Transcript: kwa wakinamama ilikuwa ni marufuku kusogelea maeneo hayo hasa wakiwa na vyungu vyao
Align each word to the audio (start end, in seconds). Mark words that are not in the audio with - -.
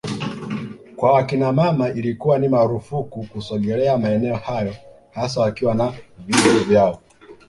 kwa 0.95 1.11
wakinamama 1.13 1.89
ilikuwa 1.89 2.39
ni 2.39 2.47
marufuku 2.49 3.23
kusogelea 3.23 3.97
maeneo 3.97 4.35
hayo 4.35 4.75
hasa 5.11 5.41
wakiwa 5.41 5.75
na 5.75 5.93
vyungu 6.27 6.63
vyao 6.69 7.01